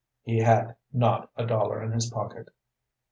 He 0.23 0.39
had 0.39 0.77
not 0.91 1.29
a 1.37 1.45
dollar 1.45 1.79
in 1.83 1.91
his 1.91 2.09
pocket. 2.09 2.49